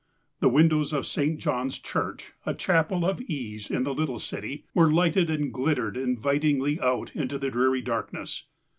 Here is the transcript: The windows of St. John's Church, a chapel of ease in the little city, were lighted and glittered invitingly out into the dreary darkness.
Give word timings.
The 0.39 0.49
windows 0.49 0.93
of 0.93 1.05
St. 1.05 1.39
John's 1.39 1.77
Church, 1.77 2.33
a 2.43 2.55
chapel 2.55 3.05
of 3.05 3.21
ease 3.21 3.69
in 3.69 3.83
the 3.83 3.93
little 3.93 4.17
city, 4.17 4.65
were 4.73 4.91
lighted 4.91 5.29
and 5.29 5.53
glittered 5.53 5.95
invitingly 5.95 6.79
out 6.81 7.15
into 7.15 7.37
the 7.37 7.51
dreary 7.51 7.81
darkness. 7.83 8.45